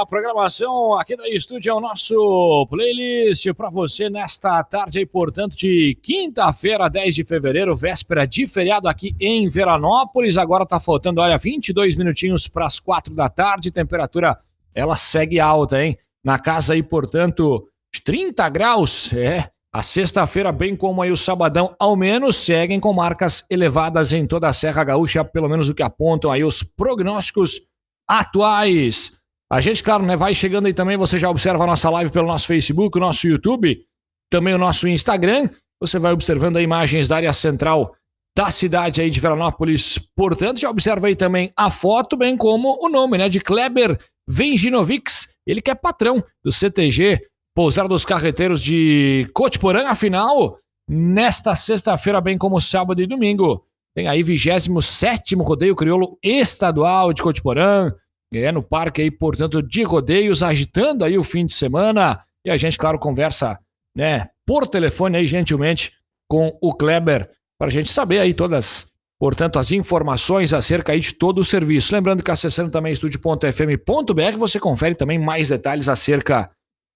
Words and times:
a 0.00 0.06
programação 0.06 0.98
aqui 0.98 1.14
da 1.14 1.28
estúdio 1.28 1.70
é 1.70 1.74
o 1.74 1.80
nosso 1.80 2.66
playlist 2.70 3.52
para 3.52 3.68
você 3.68 4.08
nesta 4.08 4.64
tarde 4.64 4.98
aí, 4.98 5.04
portanto, 5.04 5.54
de 5.54 5.94
quinta-feira, 6.02 6.88
10 6.88 7.14
de 7.14 7.24
fevereiro, 7.24 7.76
véspera 7.76 8.26
de 8.26 8.46
feriado 8.46 8.88
aqui 8.88 9.14
em 9.20 9.46
Veranópolis. 9.50 10.38
Agora 10.38 10.64
tá 10.64 10.80
faltando, 10.80 11.20
olha, 11.20 11.36
22 11.36 11.96
minutinhos 11.96 12.48
para 12.48 12.64
as 12.64 12.80
4 12.80 13.14
da 13.14 13.28
tarde. 13.28 13.70
Temperatura 13.70 14.38
ela 14.74 14.96
segue 14.96 15.38
alta, 15.38 15.84
hein? 15.84 15.98
Na 16.24 16.38
casa 16.38 16.72
aí, 16.72 16.82
portanto, 16.82 17.68
30 18.02 18.48
graus. 18.48 19.12
É, 19.12 19.50
a 19.70 19.82
sexta-feira, 19.82 20.50
bem 20.50 20.74
como 20.74 21.02
aí 21.02 21.10
o 21.10 21.16
sabadão, 21.16 21.76
ao 21.78 21.94
menos, 21.94 22.36
seguem 22.36 22.80
com 22.80 22.92
marcas 22.94 23.44
elevadas 23.50 24.14
em 24.14 24.26
toda 24.26 24.48
a 24.48 24.52
Serra 24.54 24.82
Gaúcha, 24.82 25.22
pelo 25.24 25.48
menos 25.48 25.68
o 25.68 25.74
que 25.74 25.82
apontam 25.82 26.30
aí 26.30 26.42
os 26.42 26.62
prognósticos 26.62 27.68
atuais. 28.08 29.19
A 29.50 29.60
gente, 29.60 29.82
claro, 29.82 30.04
né, 30.04 30.16
vai 30.16 30.32
chegando 30.32 30.66
aí 30.66 30.72
também, 30.72 30.96
você 30.96 31.18
já 31.18 31.28
observa 31.28 31.64
a 31.64 31.66
nossa 31.66 31.90
live 31.90 32.12
pelo 32.12 32.28
nosso 32.28 32.46
Facebook, 32.46 32.96
o 32.96 33.00
nosso 33.00 33.26
YouTube, 33.26 33.82
também 34.30 34.54
o 34.54 34.58
nosso 34.58 34.86
Instagram. 34.86 35.50
Você 35.80 35.98
vai 35.98 36.12
observando 36.12 36.56
aí 36.56 36.64
imagens 36.64 37.08
da 37.08 37.16
área 37.16 37.32
central 37.32 37.94
da 38.36 38.48
cidade 38.50 39.00
aí 39.00 39.10
de 39.10 39.18
Veranópolis. 39.18 39.98
Portanto, 40.14 40.60
já 40.60 40.70
observa 40.70 41.08
aí 41.08 41.16
também 41.16 41.50
a 41.56 41.68
foto, 41.68 42.16
bem 42.16 42.36
como 42.36 42.78
o 42.80 42.88
nome, 42.88 43.18
né, 43.18 43.28
de 43.28 43.40
Kleber 43.40 43.98
Venginovics, 44.28 45.36
ele 45.44 45.60
que 45.60 45.70
é 45.70 45.74
patrão 45.74 46.22
do 46.44 46.52
CTG 46.52 47.20
Pousar 47.52 47.88
dos 47.88 48.04
Carreteiros 48.04 48.62
de 48.62 49.28
Cotiporã, 49.34 49.88
afinal, 49.88 50.56
nesta 50.88 51.56
sexta-feira, 51.56 52.20
bem 52.20 52.38
como 52.38 52.60
sábado 52.60 53.02
e 53.02 53.06
domingo, 53.06 53.64
tem 53.92 54.06
aí 54.06 54.22
27 54.22 55.34
Rodeio 55.34 55.74
Crioulo 55.74 56.16
Estadual 56.22 57.12
de 57.12 57.20
Cotiporã, 57.20 57.92
é 58.38 58.52
no 58.52 58.62
parque 58.62 59.02
aí, 59.02 59.10
portanto, 59.10 59.62
de 59.62 59.82
rodeios, 59.82 60.42
agitando 60.42 61.04
aí 61.04 61.18
o 61.18 61.22
fim 61.22 61.44
de 61.44 61.54
semana. 61.54 62.20
E 62.44 62.50
a 62.50 62.56
gente, 62.56 62.78
claro, 62.78 62.98
conversa, 62.98 63.58
né, 63.96 64.28
por 64.46 64.68
telefone 64.68 65.16
aí, 65.16 65.26
gentilmente, 65.26 65.92
com 66.28 66.56
o 66.60 66.72
Kleber, 66.72 67.28
para 67.58 67.68
a 67.68 67.70
gente 67.70 67.90
saber 67.90 68.20
aí 68.20 68.32
todas, 68.32 68.92
portanto, 69.18 69.58
as 69.58 69.72
informações 69.72 70.54
acerca 70.54 70.92
aí 70.92 71.00
de 71.00 71.12
todo 71.12 71.40
o 71.40 71.44
serviço. 71.44 71.94
Lembrando 71.94 72.22
que 72.22 72.30
acessando 72.30 72.70
também 72.70 72.92
estúdio.fm.br, 72.92 74.38
você 74.38 74.60
confere 74.60 74.94
também 74.94 75.18
mais 75.18 75.48
detalhes 75.48 75.88
acerca 75.88 76.50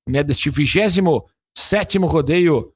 né, 0.08 0.22
deste 0.22 0.50
27 0.50 1.98
rodeio 1.98 2.73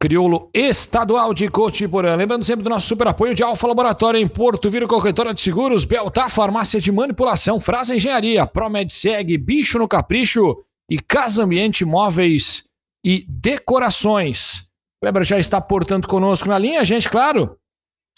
crioulo 0.00 0.50
estadual 0.52 1.32
de 1.32 1.48
Cotiporã. 1.48 2.14
Lembrando 2.14 2.44
sempre 2.44 2.62
do 2.62 2.70
nosso 2.70 2.86
super 2.86 3.08
apoio 3.08 3.34
de 3.34 3.42
Alfa 3.42 3.66
Laboratório 3.66 4.20
em 4.20 4.28
Porto 4.28 4.68
Viro, 4.68 4.86
corretora 4.86 5.32
de 5.32 5.40
seguros, 5.40 5.84
Beltar 5.84 6.30
Farmácia 6.30 6.80
de 6.80 6.92
Manipulação, 6.92 7.58
Frasa 7.58 7.96
Engenharia, 7.96 8.46
ProMedseg, 8.46 9.36
Bicho 9.38 9.78
no 9.78 9.88
Capricho 9.88 10.56
e 10.90 10.98
Casa 11.00 11.44
Ambiente 11.44 11.84
Móveis 11.84 12.64
e 13.04 13.24
Decorações. 13.28 14.68
Lembra 15.02 15.24
já 15.24 15.38
está, 15.38 15.60
portanto, 15.60 16.08
conosco 16.08 16.48
na 16.48 16.58
linha, 16.58 16.84
gente, 16.84 17.08
claro. 17.08 17.56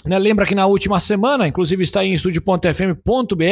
Né, 0.05 0.19
lembra 0.19 0.47
que 0.47 0.55
na 0.55 0.67
última 0.67 1.01
semana, 1.01 1.49
inclusive 1.49 1.83
está 1.83 2.05
em 2.05 2.12
estúdio.fm.br, 2.12 3.43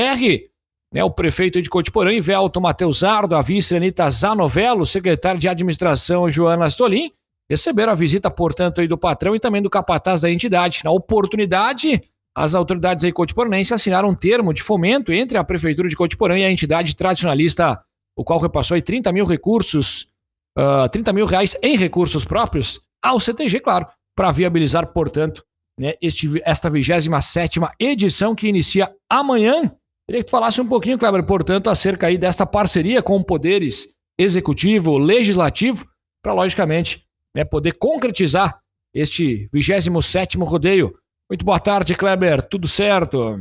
né, 0.93 1.03
o 1.03 1.11
prefeito 1.11 1.61
de 1.61 1.69
Cotiporã, 1.69 2.13
Invelto 2.13 2.61
Matheus 2.61 3.03
Ardo, 3.03 3.35
a 3.35 3.43
vice 3.43 3.77
Anitta 3.77 4.09
Zanovello, 4.09 4.87
secretário 4.87 5.41
de 5.41 5.49
administração 5.49 6.31
Joana 6.31 6.67
Stolin, 6.69 7.11
receberam 7.49 7.93
a 7.93 7.95
visita, 7.95 8.31
portanto, 8.31 8.81
aí 8.81 8.89
do 8.89 8.99
patrão 8.99 9.35
e 9.35 9.41
também 9.41 9.63
do 9.63 9.71
capataz 9.71 10.21
da 10.21 10.31
entidade. 10.31 10.81
Na 10.85 10.91
oportunidade, 10.91 12.01
as 12.37 12.55
autoridades 12.55 13.05
aí 13.05 13.13
cotiporanenses 13.13 13.73
assinaram 13.73 14.11
um 14.11 14.15
termo 14.15 14.53
de 14.53 14.63
fomento 14.63 15.13
entre 15.13 15.39
a 15.39 15.45
prefeitura 15.45 15.89
de 15.89 15.97
Cotiporã 15.97 16.39
e 16.39 16.45
a 16.45 16.51
entidade 16.51 16.95
tradicionalista, 16.95 17.81
o 18.17 18.25
qual 18.25 18.39
repassou 18.39 18.75
aí 18.75 18.83
30 18.83 19.13
mil 19.13 19.25
recursos, 19.25 20.13
uh, 20.59 20.85
ah, 20.85 20.89
30 20.89 21.13
mil 21.13 21.27
reais 21.27 21.57
em 21.63 21.77
recursos 21.77 22.25
próprios 22.25 22.81
ao 23.03 23.21
CTG, 23.21 23.61
claro, 23.61 23.87
para 24.15 24.31
viabilizar, 24.33 24.93
portanto, 24.93 25.45
né, 25.79 25.95
este, 26.01 26.41
esta 26.45 26.69
27 26.69 27.61
edição 27.79 28.35
que 28.35 28.49
inicia 28.49 28.91
amanhã 29.09 29.71
Queria 30.07 30.23
que 30.23 30.27
tu 30.27 30.31
falasse 30.31 30.61
um 30.61 30.69
pouquinho, 30.69 30.99
Kleber, 30.99 31.25
portanto, 31.25 31.69
acerca 31.69 32.07
aí 32.07 32.17
desta 32.17 32.47
parceria 32.47 33.03
com 33.03 33.21
poderes 33.25 33.97
executivo, 34.17 34.97
legislativo, 34.99 35.85
para, 36.23 36.33
logicamente, 36.33 37.05
né, 37.37 37.45
poder 37.45 37.73
concretizar 37.73 38.59
este 38.95 39.47
27º 39.55 40.43
rodeio. 40.43 40.91
Muito 41.29 41.45
boa 41.45 41.61
tarde, 41.61 41.95
Kleber, 41.95 42.41
tudo 42.41 42.67
certo? 42.67 43.39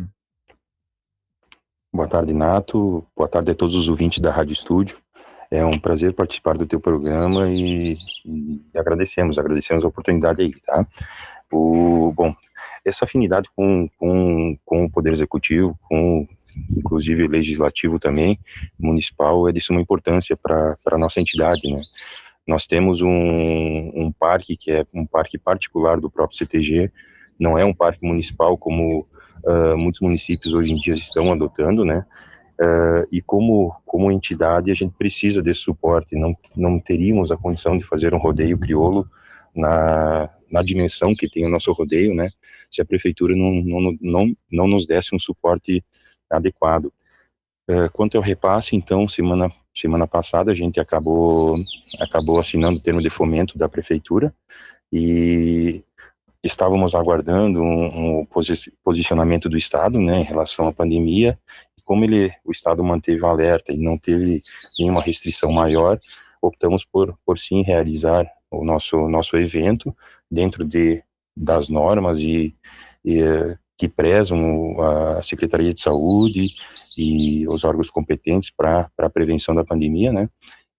Boa 1.94 2.06
tarde, 2.06 2.33
Nato. 2.33 3.07
Boa 3.16 3.29
tarde 3.29 3.51
a 3.51 3.56
todos 3.56 3.73
os 3.73 3.88
ouvintes 3.88 4.19
da 4.19 4.31
Rádio 4.31 4.51
Estúdio. 4.51 4.97
É 5.50 5.63
um 5.66 5.79
prazer 5.79 6.11
participar 6.13 6.57
do 6.57 6.67
teu 6.67 6.81
programa 6.81 7.45
e, 7.47 7.94
e 8.25 8.61
agradecemos, 8.75 9.38
agradecemos 9.38 9.85
a 9.85 9.88
oportunidade 9.88 10.41
aí, 10.41 10.51
tá? 10.66 10.85
O, 11.50 12.12
bom, 12.13 12.35
essa 12.83 13.06
afinidade 13.06 13.47
com, 13.56 13.88
com, 13.97 14.57
com 14.66 14.83
o 14.83 14.91
Poder 14.91 15.13
Executivo, 15.13 15.79
com 15.83 16.27
inclusive 16.75 17.27
legislativo 17.29 17.97
também, 17.97 18.38
municipal, 18.77 19.47
é 19.47 19.53
de 19.53 19.62
suma 19.62 19.79
importância 19.79 20.35
para 20.44 20.73
a 20.91 20.97
nossa 20.97 21.22
entidade, 21.22 21.72
né? 21.72 21.79
Nós 22.47 22.67
temos 22.67 23.01
um, 23.01 23.07
um 23.07 24.11
parque 24.11 24.56
que 24.56 24.72
é 24.72 24.85
um 24.94 25.06
parque 25.06 25.38
particular 25.38 26.00
do 26.00 26.09
próprio 26.09 26.38
CTG, 26.38 26.91
não 27.39 27.57
é 27.57 27.66
um 27.66 27.73
parque 27.73 28.06
municipal 28.06 28.57
como 28.57 29.01
uh, 29.45 29.78
muitos 29.78 30.00
municípios 30.00 30.53
hoje 30.53 30.72
em 30.72 30.78
dia 30.78 30.94
estão 30.94 31.31
adotando, 31.31 31.83
né? 31.83 32.06
Uh, 32.61 33.06
e 33.11 33.22
como, 33.22 33.75
como 33.85 34.11
entidade, 34.11 34.72
a 34.72 34.75
gente 34.75 34.94
precisa 34.97 35.41
desse 35.41 35.59
suporte. 35.59 36.16
Não, 36.16 36.31
não 36.56 36.79
teríamos 36.79 37.31
a 37.31 37.38
condição 37.38 37.78
de 37.78 37.83
fazer 37.83 38.13
um 38.13 38.19
rodeio 38.19 38.57
crioulo 38.57 39.09
na, 39.53 40.29
na 40.51 40.63
dimensão 40.63 41.13
que 41.13 41.29
tem 41.29 41.45
o 41.45 41.50
nosso 41.50 41.72
rodeio, 41.73 42.13
né? 42.13 42.29
Se 42.69 42.81
a 42.81 42.85
prefeitura 42.85 43.35
não, 43.35 43.51
não, 43.63 43.94
não, 44.01 44.33
não 44.51 44.67
nos 44.67 44.88
desse 44.88 45.13
um 45.13 45.19
suporte 45.19 45.83
adequado. 46.29 46.91
Uh, 47.67 47.89
quanto 47.91 48.15
ao 48.15 48.23
repasse, 48.23 48.75
então, 48.75 49.07
semana, 49.07 49.49
semana 49.75 50.07
passada 50.07 50.51
a 50.51 50.55
gente 50.55 50.79
acabou, 50.79 51.57
acabou 51.99 52.39
assinando 52.39 52.77
o 52.77 52.81
termo 52.81 53.01
de 53.01 53.09
fomento 53.09 53.57
da 53.57 53.67
prefeitura 53.67 54.33
e 54.93 55.83
estávamos 56.43 56.93
aguardando 56.93 57.59
um, 57.61 58.19
um 58.19 58.27
posicionamento 58.83 59.49
do 59.49 59.57
Estado, 59.57 59.99
né, 59.99 60.19
em 60.19 60.23
relação 60.23 60.67
à 60.67 60.71
pandemia, 60.71 61.39
e 61.75 61.81
como 61.81 62.03
ele, 62.03 62.31
o 62.43 62.51
Estado 62.51 62.83
manteve 62.83 63.21
o 63.21 63.25
alerta 63.25 63.73
e 63.73 63.77
não 63.77 63.97
teve 63.97 64.39
nenhuma 64.77 65.01
restrição 65.01 65.51
maior, 65.51 65.97
optamos 66.39 66.85
por, 66.85 67.17
por 67.25 67.39
sim 67.39 67.63
realizar 67.63 68.25
o 68.51 68.63
nosso, 68.63 69.09
nosso 69.09 69.35
evento 69.37 69.95
dentro 70.29 70.63
de, 70.63 71.03
das 71.35 71.67
normas 71.67 72.19
e, 72.19 72.55
e 73.03 73.21
que 73.78 73.88
prezam 73.88 74.80
a 74.80 75.22
Secretaria 75.22 75.74
de 75.74 75.81
Saúde 75.81 76.56
e 76.97 77.47
os 77.47 77.63
órgãos 77.63 77.90
competentes 77.90 78.52
para 78.56 78.90
a 78.97 79.09
prevenção 79.09 79.53
da 79.53 79.66
pandemia, 79.66 80.12
né? 80.12 80.30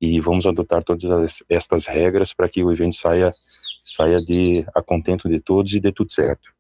E 0.01 0.21
vamos 0.21 0.47
adotar 0.47 0.83
todas 0.85 1.39
estas 1.49 1.87
regras 1.87 2.33
para 2.33 2.49
que 2.49 2.63
o 2.63 2.73
evento 2.73 2.97
saia, 2.97 3.31
saia 3.77 4.21
de 4.21 4.65
a 4.75 4.83
contento 4.83 5.29
de 5.29 5.41
todos 5.41 5.73
e 5.73 5.81
dê 5.81 5.93
tudo 5.93 6.13
certo. 6.13 6.55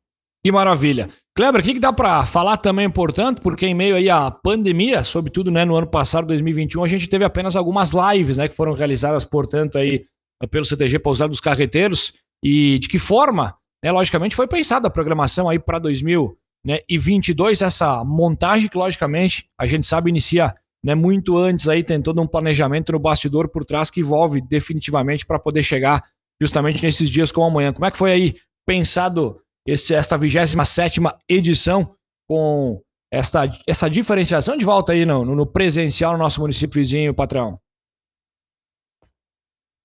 Que 0.44 0.52
maravilha. 0.52 1.08
Kleber, 1.36 1.60
o 1.60 1.64
que, 1.64 1.74
que 1.74 1.80
dá 1.80 1.92
para 1.92 2.24
falar 2.24 2.56
também 2.58 2.86
importante, 2.86 3.40
porque 3.40 3.66
em 3.66 3.74
meio 3.74 3.96
aí 3.96 4.08
à 4.08 4.30
pandemia, 4.30 5.02
sobretudo 5.02 5.50
né, 5.50 5.64
no 5.64 5.74
ano 5.74 5.88
passado, 5.88 6.28
2021, 6.28 6.84
a 6.84 6.88
gente 6.88 7.08
teve 7.08 7.24
apenas 7.24 7.56
algumas 7.56 7.92
lives 7.92 8.36
né, 8.36 8.48
que 8.48 8.54
foram 8.54 8.72
realizadas, 8.72 9.24
portanto, 9.24 9.76
aí 9.76 10.04
pelo 10.50 10.64
CTG 10.64 10.98
Pousada 10.98 11.30
dos 11.30 11.40
Carreteiros, 11.40 12.12
e 12.42 12.78
de 12.78 12.88
que 12.88 12.98
forma 12.98 13.56
né, 13.86 13.92
logicamente, 13.92 14.34
foi 14.34 14.48
pensada 14.48 14.88
a 14.88 14.90
programação 14.90 15.48
aí 15.48 15.60
para 15.60 15.78
2022, 15.78 17.60
né, 17.60 17.66
essa 17.68 18.02
montagem 18.02 18.68
que, 18.68 18.76
logicamente, 18.76 19.46
a 19.56 19.64
gente 19.64 19.86
sabe 19.86 20.10
inicia 20.10 20.52
né, 20.84 20.96
muito 20.96 21.38
antes 21.38 21.68
aí, 21.68 21.84
tem 21.84 22.02
todo 22.02 22.20
um 22.20 22.26
planejamento 22.26 22.90
no 22.90 22.98
bastidor 22.98 23.48
por 23.48 23.64
trás 23.64 23.88
que 23.88 24.00
envolve 24.00 24.40
definitivamente 24.40 25.24
para 25.24 25.38
poder 25.38 25.62
chegar 25.62 26.02
justamente 26.42 26.82
nesses 26.82 27.08
dias 27.08 27.30
como 27.30 27.46
amanhã. 27.46 27.72
Como 27.72 27.86
é 27.86 27.90
que 27.92 27.96
foi 27.96 28.10
aí 28.10 28.34
pensado 28.66 29.40
esse, 29.64 29.94
esta 29.94 30.16
27 30.18 31.00
edição 31.28 31.94
com 32.28 32.82
esta, 33.08 33.48
essa 33.68 33.88
diferenciação 33.88 34.56
de 34.56 34.64
volta 34.64 34.94
aí 34.94 35.06
no, 35.06 35.24
no 35.24 35.46
presencial 35.46 36.14
no 36.14 36.18
nosso 36.18 36.40
município 36.40 36.80
vizinho, 36.80 37.14
patrão? 37.14 37.54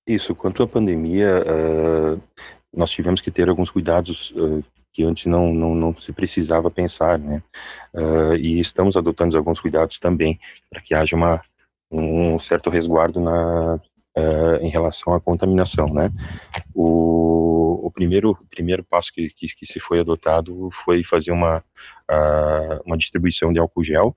Isso, 0.07 0.33
quanto 0.33 0.63
à 0.63 0.67
pandemia, 0.67 1.43
uh, 1.43 2.21
nós 2.73 2.91
tivemos 2.91 3.21
que 3.21 3.31
ter 3.31 3.49
alguns 3.49 3.69
cuidados 3.69 4.31
uh, 4.31 4.63
que 4.93 5.03
antes 5.03 5.25
não, 5.25 5.53
não, 5.53 5.75
não 5.75 5.93
se 5.93 6.11
precisava 6.11 6.69
pensar, 6.69 7.17
né? 7.17 7.41
Uh, 7.93 8.35
e 8.35 8.59
estamos 8.59 8.97
adotando 8.97 9.37
alguns 9.37 9.59
cuidados 9.59 9.99
também 9.99 10.39
para 10.69 10.81
que 10.81 10.93
haja 10.93 11.15
uma, 11.15 11.41
um 11.89 12.37
certo 12.37 12.69
resguardo 12.69 13.19
na, 13.19 13.75
uh, 13.75 14.55
em 14.61 14.69
relação 14.69 15.13
à 15.13 15.21
contaminação, 15.21 15.87
né? 15.87 16.09
O, 16.73 17.87
o 17.87 17.91
primeiro, 17.91 18.37
primeiro 18.49 18.83
passo 18.83 19.11
que, 19.13 19.29
que, 19.29 19.47
que, 19.47 19.65
se 19.65 19.79
foi 19.79 19.99
adotado 19.99 20.69
foi 20.83 21.03
fazer 21.03 21.31
uma, 21.31 21.63
uma 22.85 22.97
distribuição 22.97 23.51
de 23.51 23.59
álcool 23.59 23.83
gel 23.83 24.15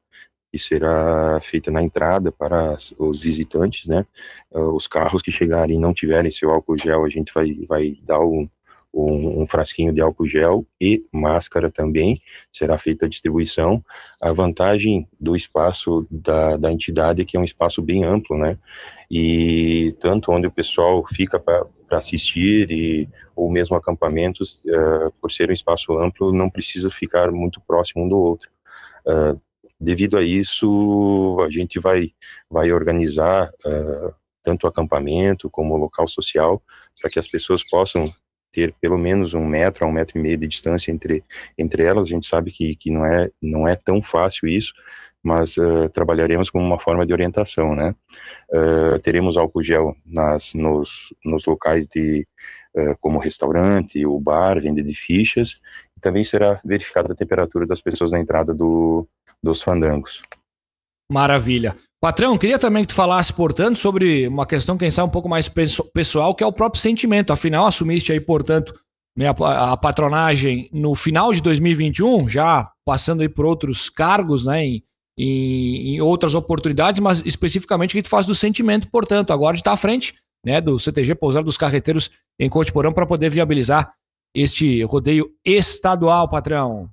que 0.55 0.59
será 0.61 1.41
feita 1.41 1.69
na 1.69 1.83
entrada 1.83 2.31
para 2.31 2.77
os 2.97 3.21
visitantes, 3.21 3.89
né? 3.89 4.07
Os 4.53 4.87
carros 4.87 5.21
que 5.21 5.33
chegarem 5.33 5.77
e 5.77 5.81
não 5.81 5.93
tiverem 5.93 6.31
seu 6.31 6.49
álcool 6.51 6.79
gel, 6.79 7.05
a 7.05 7.09
gente 7.09 7.35
vai, 7.35 7.55
vai 7.69 7.99
dar 8.05 8.21
um, 8.21 8.49
um, 8.95 9.43
um, 9.43 9.47
frasquinho 9.49 9.93
de 9.93 10.01
álcool 10.01 10.29
gel 10.29 10.65
e 10.81 11.05
máscara 11.13 11.73
também, 11.73 12.21
será 12.53 12.79
feita 12.79 13.07
a 13.07 13.09
distribuição. 13.09 13.85
A 14.23 14.33
vantagem 14.33 15.09
do 15.19 15.35
espaço 15.35 16.07
da, 16.09 16.57
da 16.57 16.71
entidade 16.71 17.21
é 17.21 17.25
que 17.25 17.37
é 17.37 17.41
um 17.41 17.45
espaço 17.45 17.83
bem 17.83 18.05
amplo, 18.05 18.39
né? 18.39 18.57
E 19.11 19.93
tanto 19.99 20.31
onde 20.31 20.47
o 20.47 20.53
pessoal 20.53 21.05
fica 21.13 21.37
para 21.37 21.67
assistir 21.91 22.71
e 22.71 23.09
ou 23.35 23.51
mesmo 23.51 23.77
acampamentos, 23.77 24.63
uh, 24.67 25.21
por 25.21 25.33
ser 25.33 25.51
um 25.51 25.53
espaço 25.53 25.99
amplo, 25.99 26.33
não 26.33 26.49
precisa 26.49 26.93
ficar 26.93 27.33
muito 27.33 27.61
próximo 27.61 28.05
um 28.05 28.09
do 28.09 28.17
outro. 28.17 28.49
Uh, 29.05 29.41
devido 29.85 30.17
a 30.17 30.23
isso, 30.23 31.37
a 31.47 31.51
gente 31.51 31.79
vai, 31.79 32.11
vai 32.51 32.73
organizar 32.73 33.49
uh, 33.67 34.15
tanto 34.43 34.65
o 34.65 34.69
acampamento 34.69 35.49
como 35.51 35.75
o 35.75 35.79
local 35.79 36.09
social 36.09 36.61
para 37.01 37.11
que 37.11 37.19
as 37.19 37.29
pessoas 37.29 37.63
possam 37.69 38.13
ter 38.51 38.73
pelo 38.81 38.97
menos 38.97 39.35
um 39.35 39.45
metro 39.45 39.85
a 39.85 39.89
um 39.89 39.93
metro 39.93 40.19
e 40.19 40.23
meio 40.23 40.39
de 40.39 40.47
distância 40.47 40.93
entre, 40.93 41.25
entre 41.59 41.83
elas. 41.83 42.07
A 42.07 42.11
gente 42.11 42.27
sabe 42.27 42.53
que, 42.53 42.77
que 42.77 42.91
não, 42.91 43.05
é, 43.05 43.31
não 43.43 43.69
é 43.69 43.75
tão 43.75 44.01
fácil 44.01 44.49
isso, 44.49 44.73
mas 45.25 45.57
uh, 45.57 45.89
trabalharemos 45.89 46.51
como 46.51 46.65
uma 46.65 46.79
forma 46.79 47.07
de 47.07 47.13
orientação, 47.13 47.75
né? 47.75 47.95
Uh, 48.53 48.99
teremos 49.01 49.39
álcool 49.39 49.63
gel 49.63 49.97
nas, 50.05 50.53
nos, 50.53 51.15
nos 51.25 51.47
locais 51.47 51.89
de, 51.89 52.27
uh, 52.77 52.95
como 53.01 53.19
restaurante, 53.19 54.05
o 54.05 54.21
bar, 54.21 54.61
venda 54.61 54.83
de 54.83 54.95
fichas, 54.95 55.57
e 55.97 56.01
também 56.01 56.23
será 56.25 56.61
verificada 56.63 57.15
a 57.15 57.17
temperatura 57.17 57.67
das 57.67 57.81
pessoas 57.81 58.13
na 58.13 58.21
entrada 58.21 58.53
do, 58.53 59.07
dos 59.43 59.63
fandangos. 59.63 60.21
Maravilha. 61.11 61.75
Patrão, 62.01 62.37
queria 62.37 62.59
também 62.59 62.83
que 62.83 62.89
tu 62.89 62.95
falasse, 62.95 63.33
portanto, 63.33 63.79
sobre 63.79 64.29
uma 64.29 64.45
questão, 64.45 64.77
quem 64.77 64.91
sabe, 64.91 65.09
um 65.09 65.13
pouco 65.13 65.29
mais 65.29 65.49
pessoal, 65.95 66.35
que 66.35 66.45
é 66.45 66.47
o 66.47 66.53
próprio 66.53 66.83
sentimento. 66.83 67.33
Afinal, 67.33 67.67
assumiste 67.67 68.13
aí, 68.13 68.21
portanto, 68.21 68.75
né, 69.17 69.27
a 69.29 69.77
patronagem 69.77 70.69
no 70.71 70.95
final 70.95 71.33
de 71.33 71.41
2021, 71.41 72.29
já 72.29 72.71
passando 72.85 73.23
aí 73.23 73.29
por 73.29 73.47
outros 73.47 73.89
cargos, 73.89 74.45
né, 74.45 74.67
em, 74.67 74.83
em, 75.17 75.95
em 75.95 76.01
outras 76.01 76.35
oportunidades, 76.35 77.01
mas 77.01 77.25
especificamente 77.25 77.93
o 77.93 77.95
que 77.95 78.03
tu 78.03 78.09
faz 78.09 78.27
do 78.27 78.35
sentimento, 78.35 78.89
portanto, 78.91 79.33
agora 79.33 79.55
de 79.55 79.61
estar 79.61 79.73
à 79.73 79.77
frente, 79.77 80.15
né, 80.45 80.61
do 80.61 80.79
CTG 80.79 81.15
Pousar 81.15 81.43
dos 81.43 81.57
Carreteiros 81.57 82.11
em 82.39 82.49
Cotiporão 82.49 82.93
para 82.93 83.07
poder 83.07 83.31
viabilizar 83.31 83.95
este 84.35 84.83
rodeio 84.83 85.31
estadual, 85.45 86.29
patrão. 86.29 86.91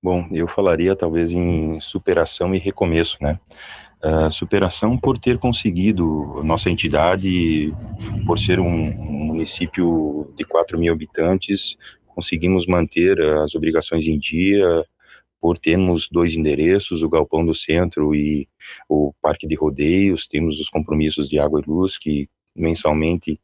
Bom, 0.00 0.28
eu 0.30 0.46
falaria 0.46 0.94
talvez 0.94 1.32
em 1.32 1.80
superação 1.80 2.54
e 2.54 2.58
recomeço, 2.58 3.16
né? 3.20 3.38
Uh, 4.00 4.30
superação 4.30 4.96
por 4.96 5.18
ter 5.18 5.38
conseguido, 5.38 6.40
nossa 6.44 6.70
entidade, 6.70 7.74
por 8.24 8.38
ser 8.38 8.60
um, 8.60 8.64
um 8.64 9.24
município 9.26 10.32
de 10.36 10.44
4 10.44 10.78
mil 10.78 10.92
habitantes, 10.92 11.76
conseguimos 12.06 12.64
manter 12.64 13.20
as 13.42 13.56
obrigações 13.56 14.06
em 14.06 14.16
dia, 14.16 14.84
por 15.40 15.58
termos 15.58 16.08
dois 16.10 16.34
endereços, 16.34 17.02
o 17.02 17.08
Galpão 17.08 17.44
do 17.44 17.54
Centro 17.54 18.14
e 18.14 18.48
o 18.88 19.12
Parque 19.22 19.46
de 19.46 19.54
Rodeios, 19.54 20.26
temos 20.26 20.60
os 20.60 20.68
compromissos 20.68 21.28
de 21.28 21.38
água 21.38 21.60
e 21.60 21.70
luz 21.70 21.96
que 21.96 22.28
mensalmente 22.56 23.40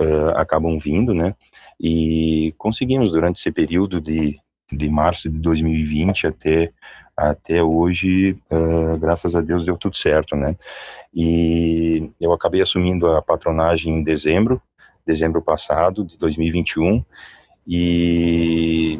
uh, 0.00 0.36
acabam 0.36 0.78
vindo, 0.78 1.14
né? 1.14 1.34
E 1.80 2.54
conseguimos 2.58 3.12
durante 3.12 3.38
esse 3.38 3.52
período 3.52 4.00
de 4.00 4.38
de 4.72 4.88
março 4.88 5.28
de 5.28 5.38
2020 5.38 6.26
até 6.26 6.72
até 7.14 7.62
hoje, 7.62 8.32
uh, 8.50 8.98
graças 8.98 9.36
a 9.36 9.42
Deus 9.42 9.66
deu 9.66 9.76
tudo 9.76 9.94
certo, 9.96 10.34
né? 10.34 10.56
E 11.14 12.10
eu 12.18 12.32
acabei 12.32 12.62
assumindo 12.62 13.06
a 13.06 13.20
patronagem 13.20 13.98
em 13.98 14.02
dezembro, 14.02 14.60
dezembro 15.04 15.42
passado 15.42 16.06
de 16.06 16.16
2021, 16.16 17.04
e 17.66 18.98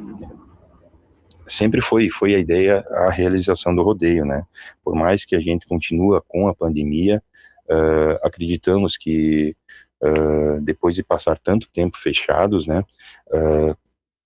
sempre 1.46 1.80
foi 1.80 2.08
foi 2.10 2.34
a 2.34 2.38
ideia 2.38 2.84
a 2.88 3.10
realização 3.10 3.74
do 3.74 3.82
rodeio, 3.82 4.24
né? 4.24 4.44
Por 4.84 4.94
mais 4.94 5.24
que 5.24 5.36
a 5.36 5.40
gente 5.40 5.66
continua 5.66 6.22
com 6.26 6.48
a 6.48 6.54
pandemia, 6.54 7.22
uh, 7.70 8.26
acreditamos 8.26 8.96
que 8.96 9.54
uh, 10.02 10.60
depois 10.62 10.94
de 10.94 11.02
passar 11.02 11.38
tanto 11.38 11.68
tempo 11.72 11.96
fechados, 11.98 12.66
né? 12.66 12.84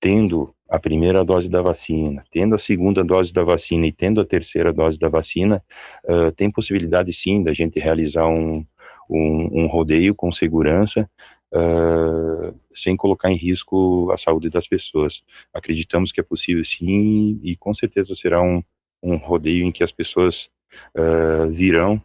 tendo 0.01 0.55
a 0.69 0.79
primeira 0.79 1.25
dose 1.25 1.49
da 1.49 1.63
vacina, 1.63 2.23
tendo 2.31 2.55
a 2.55 2.59
segunda 2.59 3.03
dose 3.03 3.33
da 3.33 3.43
vacina 3.43 3.87
e 3.87 3.93
tendo 3.93 4.21
a 4.21 4.27
terceira 4.27 4.73
dose 4.73 4.99
da 4.99 5.09
vacina, 5.09 5.63
uh, 6.05 6.33
tem 6.33 6.51
possibilidade 6.51 7.13
sim 7.13 7.43
da 7.43 7.55
gente 7.55 7.79
realizar 7.79 8.27
um, 8.27 8.65
um, 9.09 9.63
um 9.63 9.67
rodeio 9.67 10.15
com 10.15 10.33
segurança, 10.33 11.09
uh, 11.57 12.55
sem 12.75 12.95
colocar 12.97 13.31
em 13.31 13.37
risco 13.37 14.11
a 14.13 14.17
saúde 14.17 14.51
das 14.51 14.69
pessoas. 14.69 15.23
Acreditamos 15.53 16.13
que 16.13 16.21
é 16.21 16.23
possível 16.23 16.65
sim 16.65 17.41
e 17.43 17.57
com 17.57 17.73
certeza 17.73 18.15
será 18.15 18.43
um, 18.43 18.63
um 19.03 19.17
rodeio 19.17 19.65
em 19.65 19.73
que 19.73 19.83
as 19.83 19.93
pessoas 19.93 20.49
uh, 20.97 21.49
virão, 21.51 22.03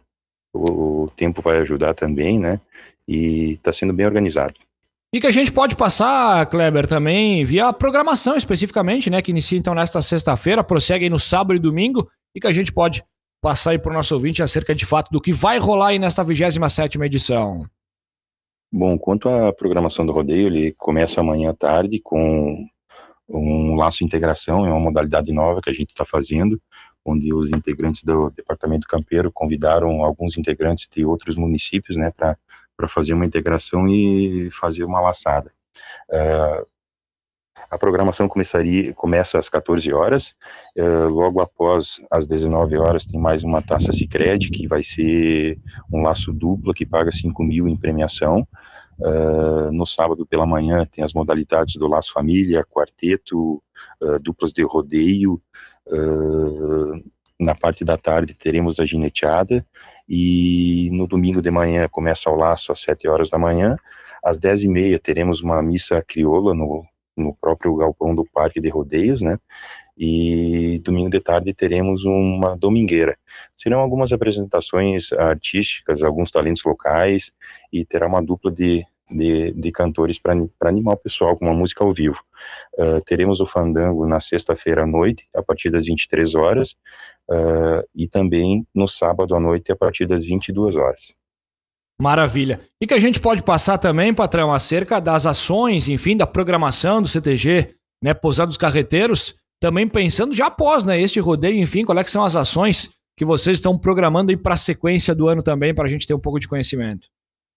o, 0.52 1.04
o 1.04 1.12
tempo 1.16 1.42
vai 1.42 1.58
ajudar 1.58 1.94
também, 1.94 2.38
né? 2.38 2.60
E 3.06 3.52
está 3.52 3.72
sendo 3.72 3.92
bem 3.92 4.06
organizado. 4.06 4.54
E 5.14 5.20
que 5.20 5.26
a 5.26 5.30
gente 5.30 5.52
pode 5.52 5.76
passar, 5.76 6.46
Kleber, 6.46 6.88
também 6.88 7.44
via 7.44 7.70
programação 7.72 8.34
especificamente, 8.34 9.10
né? 9.10 9.20
Que 9.20 9.30
inicia 9.30 9.58
então 9.58 9.74
nesta 9.74 10.00
sexta-feira, 10.00 10.64
prossegue 10.64 11.10
no 11.10 11.18
sábado 11.18 11.54
e 11.54 11.58
domingo, 11.60 12.08
e 12.34 12.40
que 12.40 12.46
a 12.46 12.52
gente 12.52 12.72
pode 12.72 13.04
passar 13.42 13.72
aí 13.72 13.78
para 13.78 13.90
o 13.90 13.94
nosso 13.94 14.14
ouvinte 14.14 14.42
acerca 14.42 14.74
de 14.74 14.86
fato 14.86 15.10
do 15.10 15.20
que 15.20 15.32
vai 15.32 15.58
rolar 15.58 15.88
aí 15.88 15.98
nesta 15.98 16.22
27 16.22 16.98
edição. 17.02 17.66
Bom, 18.74 18.98
quanto 18.98 19.28
à 19.28 19.52
programação 19.52 20.06
do 20.06 20.12
rodeio, 20.12 20.46
ele 20.46 20.72
começa 20.72 21.20
amanhã 21.20 21.50
à 21.50 21.54
tarde 21.54 22.00
com 22.00 22.66
um 23.28 23.76
laço 23.76 24.02
integração, 24.02 24.64
é 24.64 24.70
uma 24.70 24.80
modalidade 24.80 25.30
nova 25.30 25.60
que 25.60 25.68
a 25.68 25.72
gente 25.74 25.90
está 25.90 26.06
fazendo, 26.06 26.58
onde 27.04 27.34
os 27.34 27.50
integrantes 27.50 28.02
do 28.02 28.30
departamento 28.30 28.88
campeiro 28.88 29.30
convidaram 29.30 30.02
alguns 30.02 30.38
integrantes 30.38 30.88
de 30.90 31.04
outros 31.04 31.36
municípios, 31.36 31.98
né, 31.98 32.10
para 32.16 32.88
fazer 32.88 33.12
uma 33.12 33.26
integração 33.26 33.86
e 33.86 34.48
fazer 34.50 34.84
uma 34.84 35.00
laçada. 35.00 35.52
Uh, 36.08 36.66
a 37.70 37.78
programação 37.78 38.28
começaria, 38.28 38.92
começa 38.94 39.38
às 39.38 39.48
14 39.48 39.92
horas, 39.92 40.34
uh, 40.78 41.08
logo 41.08 41.40
após 41.40 42.00
às 42.10 42.26
19 42.26 42.76
horas 42.76 43.04
tem 43.04 43.20
mais 43.20 43.42
uma 43.44 43.62
taça 43.62 43.92
Cicred, 43.92 44.50
que 44.50 44.66
vai 44.66 44.82
ser 44.82 45.58
um 45.92 46.02
laço 46.02 46.32
duplo 46.32 46.74
que 46.74 46.86
paga 46.86 47.10
5 47.10 47.42
mil 47.42 47.68
em 47.68 47.76
premiação. 47.76 48.46
Uh, 48.98 49.72
no 49.72 49.86
sábado 49.86 50.24
pela 50.26 50.46
manhã 50.46 50.86
tem 50.86 51.02
as 51.02 51.12
modalidades 51.12 51.76
do 51.76 51.88
Laço 51.88 52.12
Família, 52.12 52.64
quarteto, 52.64 53.62
duplas 54.22 54.52
de 54.52 54.62
rodeio, 54.62 55.40
na 57.42 57.54
parte 57.54 57.84
da 57.84 57.98
tarde 57.98 58.34
teremos 58.34 58.78
a 58.78 58.86
gineteada 58.86 59.66
e 60.08 60.88
no 60.92 61.06
domingo 61.06 61.42
de 61.42 61.50
manhã 61.50 61.88
começa 61.88 62.30
o 62.30 62.36
laço 62.36 62.72
às 62.72 62.80
7 62.80 63.08
horas 63.08 63.28
da 63.28 63.38
manhã. 63.38 63.76
Às 64.24 64.38
10 64.38 64.62
e 64.64 64.68
meia 64.68 64.98
teremos 64.98 65.42
uma 65.42 65.60
missa 65.60 66.02
crioula 66.06 66.54
no, 66.54 66.84
no 67.16 67.34
próprio 67.34 67.74
galpão 67.76 68.14
do 68.14 68.24
Parque 68.32 68.60
de 68.60 68.68
Rodeios, 68.68 69.22
né? 69.22 69.38
E 69.96 70.80
domingo 70.84 71.10
de 71.10 71.20
tarde 71.20 71.52
teremos 71.52 72.04
uma 72.04 72.56
domingueira. 72.56 73.16
Serão 73.54 73.80
algumas 73.80 74.12
apresentações 74.12 75.12
artísticas, 75.12 76.02
alguns 76.02 76.30
talentos 76.30 76.64
locais 76.64 77.30
e 77.72 77.84
terá 77.84 78.06
uma 78.06 78.22
dupla 78.22 78.50
de 78.50 78.86
de, 79.12 79.52
de 79.52 79.70
cantores 79.70 80.18
para 80.18 80.34
animar 80.62 80.94
o 80.94 80.98
pessoal 80.98 81.36
com 81.36 81.44
uma 81.44 81.54
música 81.54 81.84
ao 81.84 81.92
vivo. 81.92 82.18
Uh, 82.78 83.00
teremos 83.04 83.40
o 83.40 83.46
Fandango 83.46 84.06
na 84.06 84.18
sexta-feira 84.18 84.82
à 84.82 84.86
noite, 84.86 85.28
a 85.34 85.42
partir 85.42 85.70
das 85.70 85.86
23 85.86 86.34
horas, 86.34 86.72
uh, 87.30 87.86
e 87.94 88.08
também 88.08 88.66
no 88.74 88.88
sábado 88.88 89.34
à 89.34 89.40
noite, 89.40 89.70
a 89.70 89.76
partir 89.76 90.06
das 90.06 90.24
22 90.24 90.76
horas. 90.76 91.14
Maravilha. 92.00 92.60
E 92.80 92.86
que 92.86 92.94
a 92.94 92.98
gente 92.98 93.20
pode 93.20 93.42
passar 93.42 93.78
também, 93.78 94.12
patrão, 94.12 94.52
acerca 94.52 95.00
das 95.00 95.26
ações, 95.26 95.88
enfim, 95.88 96.16
da 96.16 96.26
programação 96.26 97.00
do 97.00 97.08
CTG, 97.08 97.74
né, 98.02 98.12
Pousados 98.12 98.56
Carreteiros, 98.56 99.36
também 99.62 99.86
pensando 99.86 100.34
já 100.34 100.46
após, 100.46 100.82
né, 100.82 101.00
este 101.00 101.20
rodeio, 101.20 101.56
enfim, 101.56 101.84
quais 101.84 102.00
é 102.00 102.10
são 102.10 102.24
as 102.24 102.34
ações 102.34 102.90
que 103.16 103.24
vocês 103.24 103.58
estão 103.58 103.78
programando 103.78 104.32
aí 104.32 104.36
para 104.36 104.54
a 104.54 104.56
sequência 104.56 105.14
do 105.14 105.28
ano 105.28 105.40
também, 105.40 105.72
para 105.72 105.84
a 105.84 105.88
gente 105.88 106.04
ter 106.04 106.14
um 106.14 106.18
pouco 106.18 106.40
de 106.40 106.48
conhecimento. 106.48 107.06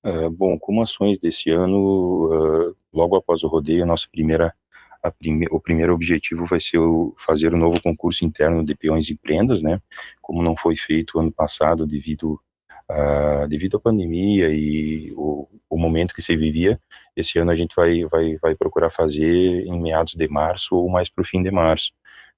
Uh, 0.05 0.29
bom, 0.29 0.55
como 0.59 0.83
ações 0.83 1.17
desse 1.17 1.49
ano, 1.49 2.27
uh, 2.27 2.75
logo 2.93 3.15
após 3.15 3.41
o 3.41 3.47
rodeio, 3.47 3.81
a 3.81 3.87
nossa 3.87 4.07
primeira, 4.11 4.53
a 5.01 5.09
prime, 5.09 5.47
o 5.49 5.59
primeiro 5.59 5.95
objetivo 5.95 6.45
vai 6.45 6.61
ser 6.61 6.77
o, 6.77 7.15
fazer 7.25 7.51
o 7.51 7.55
um 7.55 7.59
novo 7.59 7.81
concurso 7.81 8.23
interno 8.23 8.63
de 8.63 8.75
peões 8.75 9.09
e 9.09 9.17
prendas, 9.17 9.63
né? 9.63 9.81
Como 10.21 10.43
não 10.43 10.55
foi 10.55 10.75
feito 10.75 11.19
ano 11.19 11.33
passado 11.33 11.87
devido 11.87 12.39
uh, 12.89 13.47
devido 13.47 13.77
à 13.77 13.79
pandemia 13.79 14.49
e 14.49 15.11
o, 15.15 15.47
o, 15.69 15.77
momento 15.77 16.13
que 16.13 16.21
se 16.21 16.35
vivia, 16.35 16.79
esse 17.15 17.37
ano 17.39 17.51
a 17.51 17.55
gente 17.55 17.75
vai 17.75 18.05
vai 18.05 18.37
vai 18.37 18.55
procurar 18.55 18.91
fazer 18.91 19.65
em 19.65 19.81
meados 19.81 20.15
de 20.15 20.27
março 20.27 20.75
ou 20.75 20.89
mais 20.89 21.09
para 21.09 21.21
o 21.21 21.25
fim 21.25 21.41
de 21.43 21.51
março, 21.51 21.91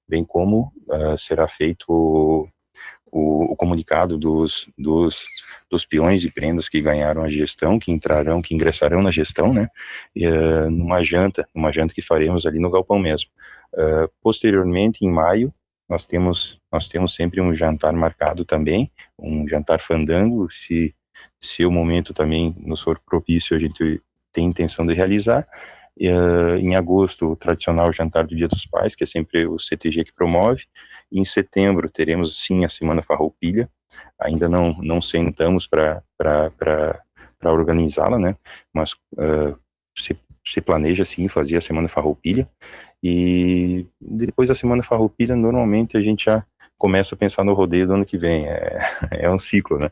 bem 0.08 0.24
como 0.24 0.72
uh, 0.88 1.16
será 1.18 1.46
feito 1.48 1.84
o, 1.88 2.48
o, 3.10 3.52
o, 3.52 3.56
comunicado 3.56 4.18
dos, 4.18 4.68
dos, 4.76 5.24
dos 5.70 5.84
peões 5.84 6.22
e 6.24 6.30
prendas 6.32 6.68
que 6.68 6.80
ganharam 6.80 7.22
a 7.22 7.28
gestão, 7.28 7.78
que 7.78 7.92
entrarão, 7.92 8.42
que 8.42 8.54
ingressarão 8.54 9.02
na 9.02 9.10
gestão, 9.10 9.52
né, 9.52 9.68
e, 10.14 10.26
uh, 10.26 10.70
numa 10.70 11.02
janta, 11.02 11.46
numa 11.54 11.72
janta 11.72 11.94
que 11.94 12.02
faremos 12.02 12.46
ali 12.46 12.58
no 12.58 12.70
galpão 12.70 12.98
mesmo. 12.98 13.30
Posteriormente, 14.22 15.04
em 15.04 15.10
maio, 15.10 15.52
nós 15.88 16.04
temos 16.04 16.60
nós 16.70 16.86
temos 16.88 17.14
sempre 17.14 17.40
um 17.40 17.54
jantar 17.54 17.92
marcado 17.92 18.44
também, 18.44 18.90
um 19.18 19.48
jantar 19.48 19.80
fandango, 19.80 20.50
se 20.50 20.92
se 21.40 21.64
o 21.64 21.70
momento 21.70 22.12
também 22.12 22.54
nos 22.58 22.82
for 22.82 22.98
propício, 22.98 23.56
a 23.56 23.60
gente 23.60 24.02
tem 24.32 24.46
intenção 24.46 24.86
de 24.86 24.94
realizar. 24.94 25.46
Uh, 26.00 26.56
em 26.58 26.76
agosto, 26.76 27.32
o 27.32 27.36
tradicional 27.36 27.92
jantar 27.92 28.24
do 28.24 28.36
Dia 28.36 28.46
dos 28.46 28.64
Pais, 28.66 28.94
que 28.94 29.02
é 29.02 29.06
sempre 29.06 29.46
o 29.46 29.58
CTG 29.58 30.04
que 30.04 30.12
promove. 30.12 30.64
E 31.10 31.20
em 31.20 31.24
setembro 31.24 31.90
teremos 31.90 32.40
sim 32.40 32.64
a 32.64 32.68
Semana 32.68 33.02
Farroupilha. 33.02 33.68
Ainda 34.20 34.48
não 34.48 34.74
não 34.78 35.00
sentamos 35.00 35.66
para 35.66 36.02
organizá-la, 37.44 38.18
né? 38.18 38.36
Mas 38.72 38.92
uh, 39.14 39.58
se, 39.96 40.16
se 40.46 40.60
planeja 40.60 41.04
sim 41.04 41.28
fazer 41.28 41.56
a 41.56 41.60
Semana 41.60 41.88
Farroupilha. 41.88 42.48
E 43.02 43.86
depois 44.00 44.48
da 44.48 44.54
Semana 44.54 44.82
Farroupilha, 44.82 45.36
normalmente 45.36 45.96
a 45.96 46.00
gente 46.00 46.24
já 46.24 46.44
começa 46.76 47.14
a 47.14 47.18
pensar 47.18 47.44
no 47.44 47.54
rodeio 47.54 47.86
do 47.86 47.94
ano 47.94 48.06
que 48.06 48.18
vem. 48.18 48.46
É, 48.46 48.78
é 49.10 49.30
um 49.30 49.38
ciclo, 49.38 49.78
né? 49.78 49.90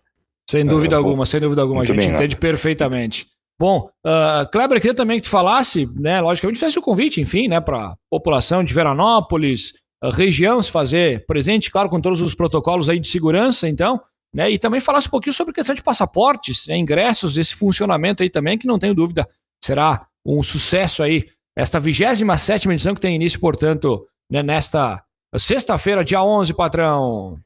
Sem 0.49 0.65
dúvida 0.65 0.95
é, 0.95 0.99
alguma, 0.99 1.27
sem 1.27 1.41
dúvida 1.41 1.63
alguma. 1.63 1.83
a 1.83 1.85
gente 1.85 1.97
bem, 1.97 2.11
entende 2.11 2.35
né? 2.35 2.41
perfeitamente. 2.41 3.27
Bom, 3.59 3.91
uh, 4.07 4.49
Kleber, 4.53 4.81
queria 4.81 4.95
também 4.95 5.19
que 5.19 5.25
tu 5.25 5.31
falasse, 5.31 5.87
né, 5.99 6.21
logicamente 6.21 6.59
fizesse 6.59 6.79
o 6.79 6.83
convite, 6.83 7.23
enfim, 7.23 7.49
né, 7.49 7.59
para 7.59 7.87
a 7.87 7.97
população 8.11 8.63
de 8.63 8.75
Veranópolis, 8.75 9.73
região, 10.13 10.63
se 10.63 10.71
fazer 10.71 11.25
presente, 11.25 11.71
claro, 11.71 11.89
com 11.89 11.99
todos 11.99 12.21
os 12.21 12.35
protocolos 12.35 12.91
aí 12.91 13.01
de 13.01 13.09
segurança, 13.09 13.67
então, 13.67 13.99
né, 14.35 14.51
e 14.51 14.59
também 14.59 14.79
falasse 14.79 15.09
um 15.09 15.11
pouquinho 15.11 15.33
sobre 15.33 15.53
a 15.53 15.55
questão 15.55 15.75
de 15.75 15.83
passaportes, 15.83 16.67
né, 16.67 16.77
ingressos, 16.77 17.33
desse 17.33 17.55
funcionamento 17.55 18.23
aí 18.23 18.29
também, 18.29 18.59
que 18.59 18.67
não 18.67 18.79
tenho 18.79 18.95
dúvida, 18.95 19.27
será 19.59 20.07
um 20.23 20.43
sucesso 20.43 21.03
aí, 21.03 21.25
esta 21.57 21.81
27 21.81 22.69
edição 22.69 22.95
que 22.95 23.01
tem 23.01 23.17
início, 23.17 23.41
portanto, 23.41 24.07
né, 24.31 24.43
nesta 24.43 25.03
sexta-feira, 25.37 26.05
dia 26.05 26.23
11, 26.23 26.53
patrão. 26.55 27.39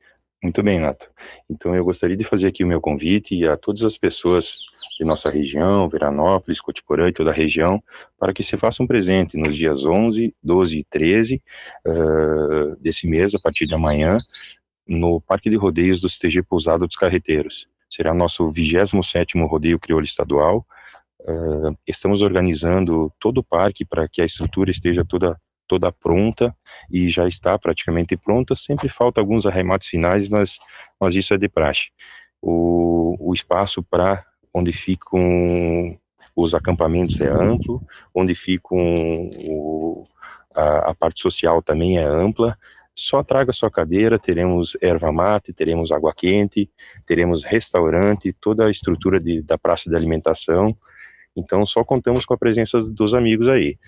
Muito 0.42 0.62
bem, 0.62 0.80
Nato. 0.80 1.06
Então 1.50 1.74
eu 1.74 1.84
gostaria 1.84 2.16
de 2.16 2.24
fazer 2.24 2.46
aqui 2.46 2.64
o 2.64 2.66
meu 2.66 2.80
convite 2.80 3.46
a 3.46 3.58
todas 3.58 3.82
as 3.82 3.98
pessoas 3.98 4.54
de 4.98 5.06
nossa 5.06 5.30
região, 5.30 5.88
Veranópolis, 5.88 6.60
Cotiporã 6.60 7.08
e 7.08 7.12
toda 7.12 7.30
a 7.30 7.34
região, 7.34 7.82
para 8.18 8.32
que 8.32 8.42
se 8.42 8.56
façam 8.56 8.86
presente 8.86 9.36
nos 9.36 9.54
dias 9.54 9.84
11, 9.84 10.34
12 10.42 10.78
e 10.78 10.84
13 10.84 11.42
uh, 11.86 12.80
desse 12.80 13.06
mês, 13.06 13.34
a 13.34 13.38
partir 13.38 13.66
de 13.66 13.74
amanhã, 13.74 14.18
no 14.88 15.20
Parque 15.20 15.50
de 15.50 15.56
Rodeios 15.56 16.00
do 16.00 16.08
CTG 16.08 16.42
Pousado 16.42 16.86
dos 16.86 16.96
Carreteiros. 16.96 17.68
Será 17.90 18.14
nosso 18.14 18.50
27º 18.50 19.46
Rodeio 19.46 19.78
Crioulo 19.78 20.04
Estadual. 20.04 20.64
Uh, 21.22 21.76
estamos 21.86 22.22
organizando 22.22 23.12
todo 23.20 23.38
o 23.38 23.44
parque 23.44 23.84
para 23.84 24.08
que 24.08 24.22
a 24.22 24.24
estrutura 24.24 24.70
esteja 24.70 25.04
toda 25.04 25.38
toda 25.70 25.92
pronta 25.92 26.52
e 26.92 27.08
já 27.08 27.28
está 27.28 27.56
praticamente 27.56 28.16
pronta. 28.16 28.56
Sempre 28.56 28.88
falta 28.88 29.20
alguns 29.20 29.46
arremates 29.46 29.86
finais, 29.86 30.26
mas, 30.28 30.58
mas 31.00 31.14
isso 31.14 31.32
é 31.32 31.38
de 31.38 31.48
praxe. 31.48 31.90
O, 32.42 33.16
o 33.20 33.32
espaço 33.32 33.80
para 33.80 34.24
onde 34.52 34.72
ficam 34.72 35.96
os 36.34 36.54
acampamentos 36.54 37.20
é 37.20 37.28
amplo, 37.28 37.80
onde 38.12 38.34
ficam 38.34 38.78
o, 39.46 40.02
a, 40.54 40.90
a, 40.90 40.94
parte 40.94 41.20
social 41.20 41.62
também 41.62 41.98
é 41.98 42.04
ampla. 42.04 42.58
Só 42.92 43.22
traga 43.22 43.52
sua 43.52 43.70
cadeira, 43.70 44.18
teremos 44.18 44.76
erva 44.80 45.12
mate, 45.12 45.52
teremos 45.52 45.92
água 45.92 46.12
quente, 46.12 46.68
teremos 47.06 47.44
restaurante, 47.44 48.34
toda 48.40 48.66
a 48.66 48.70
estrutura 48.70 49.20
de, 49.20 49.40
da 49.40 49.56
praça 49.56 49.88
de 49.88 49.94
alimentação. 49.94 50.76
Então, 51.36 51.64
só 51.64 51.84
contamos 51.84 52.24
com 52.24 52.34
a 52.34 52.38
presença 52.38 52.80
dos 52.80 53.14
amigos 53.14 53.48
aí. 53.48 53.78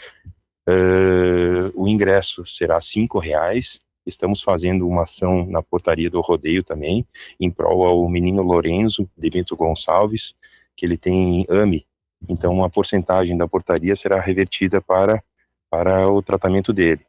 Uh, 0.69 1.73
o 1.75 1.89
ingresso 1.89 2.47
será 2.47 2.81
cinco 2.81 3.19
reais. 3.19 3.81
Estamos 4.07 4.43
fazendo 4.43 4.87
uma 4.87 5.03
ação 5.03 5.47
na 5.47 5.63
portaria 5.63 6.11
do 6.11 6.21
rodeio 6.21 6.63
também, 6.63 7.07
em 7.41 7.51
prol 7.51 7.85
ao 7.85 8.09
menino 8.09 8.43
Lorenzo 8.43 9.09
de 9.17 9.31
Bento 9.31 9.57
Gonçalves, 9.57 10.35
que 10.77 10.85
ele 10.87 10.97
tem 10.97 11.47
AME. 11.49 11.87
Então, 12.29 12.53
uma 12.53 12.71
porcentagem 12.71 13.37
da 13.37 13.49
portaria 13.49 13.95
será 13.97 14.21
revertida 14.21 14.81
para, 14.81 15.23
para 15.71 16.09
o 16.09 16.23
tratamento 16.23 16.73
dele. 16.73 17.01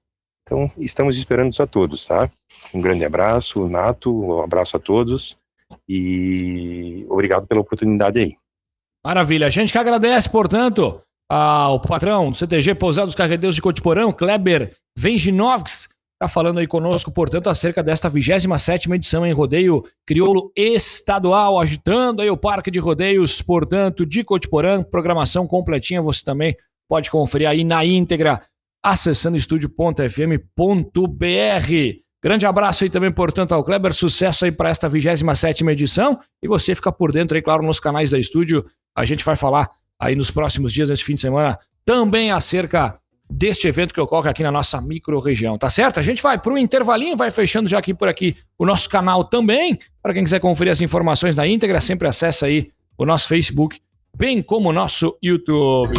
Então, 0.44 0.70
estamos 0.78 1.18
esperando 1.18 1.56
a 1.62 1.68
todos, 1.68 2.06
tá? 2.06 2.30
Um 2.74 2.82
grande 2.82 3.06
abraço, 3.06 3.68
Nato, 3.70 4.14
um 4.14 4.42
abraço 4.42 4.76
a 4.76 4.80
todos 4.80 5.38
e 5.88 7.06
obrigado 7.10 7.48
pela 7.48 7.62
oportunidade 7.62 8.20
aí. 8.20 8.36
Maravilha, 9.06 9.48
a 9.48 9.50
gente 9.50 9.72
que 9.72 9.78
agradece, 9.78 10.30
portanto, 10.30 11.02
ao 11.30 11.80
patrão 11.82 12.32
do 12.32 12.38
CTG 12.38 12.76
Pousados 12.76 13.14
Carredeiros 13.14 13.56
de 13.56 13.62
Cotiporão, 13.62 14.14
Kleber 14.14 14.74
Venginovs, 14.98 15.90
está 16.14 16.28
falando 16.28 16.60
aí 16.60 16.68
conosco, 16.68 17.12
portanto, 17.12 17.50
acerca 17.50 17.84
desta 17.84 18.10
27 18.10 18.90
edição 18.94 19.26
em 19.26 19.34
rodeio 19.34 19.84
crioulo 20.08 20.54
estadual, 20.56 21.60
agitando 21.60 22.22
aí 22.22 22.30
o 22.30 22.38
Parque 22.38 22.72
de 22.72 22.80
Rodeios, 22.80 23.42
portanto, 23.42 24.06
de 24.06 24.24
Cotiporã, 24.24 24.82
programação 24.82 25.46
completinha, 25.46 26.02
você 26.02 26.24
também 26.24 26.56
pode 26.88 27.12
conferir 27.12 27.50
aí 27.50 27.66
na 27.66 27.84
íntegra, 27.84 28.42
acessando 28.82 29.36
estúdio.fm.br. 29.36 30.44
Grande 32.24 32.46
abraço 32.46 32.86
aí 32.86 32.90
também, 32.90 33.12
portanto, 33.12 33.52
ao 33.52 33.62
Kleber, 33.64 33.94
sucesso 33.94 34.46
aí 34.46 34.52
para 34.52 34.70
esta 34.70 34.88
27 34.88 35.66
edição, 35.66 36.18
e 36.42 36.48
você 36.48 36.74
fica 36.74 36.90
por 36.90 37.12
dentro 37.12 37.36
aí, 37.36 37.42
claro, 37.42 37.62
nos 37.62 37.82
canais 37.82 38.12
da 38.12 38.18
estúdio, 38.18 38.64
a 38.96 39.04
gente 39.04 39.26
vai 39.26 39.36
falar 39.36 39.70
aí 40.00 40.16
nos 40.16 40.32
próximos 40.32 40.72
dias, 40.72 40.90
nesse 40.90 41.04
fim 41.04 41.16
de 41.16 41.22
semana, 41.22 41.60
também 41.86 42.32
acerca 42.32 42.98
deste 43.30 43.68
evento 43.68 43.94
que 43.94 44.00
ocorre 44.00 44.30
aqui 44.30 44.42
na 44.42 44.52
nossa 44.52 44.80
micro-região, 44.80 45.58
tá 45.58 45.70
certo? 45.70 46.00
A 46.00 46.04
gente 46.04 46.22
vai 46.22 46.38
para 46.38 46.54
um 46.54 46.58
intervalinho, 46.58 47.18
vai 47.18 47.30
fechando 47.30 47.68
já 47.68 47.80
aqui 47.80 47.94
por 47.94 48.08
aqui 48.08 48.36
o 48.58 48.66
nosso 48.66 48.90
canal 48.90 49.26
também. 49.26 49.78
Para 50.02 50.14
quem 50.14 50.24
quiser 50.24 50.40
conferir 50.40 50.72
as 50.72 50.80
informações 50.80 51.36
na 51.36 51.46
íntegra, 51.46 51.82
sempre 51.82 52.08
acessa 52.08 52.46
aí 52.46 52.70
o 52.98 53.06
nosso 53.06 53.28
Facebook, 53.28 53.80
bem 54.16 54.42
como 54.42 54.70
o 54.70 54.74
nosso 54.74 55.18
YouTube. 55.22 55.94